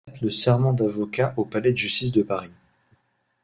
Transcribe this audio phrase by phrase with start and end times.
[0.07, 2.49] Il prête le serment d’avocat au palais de justice de Paris.